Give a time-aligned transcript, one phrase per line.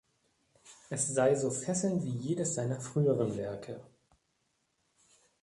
[0.89, 3.79] Es sei so fesselnd wie jedes seiner früheren Werke.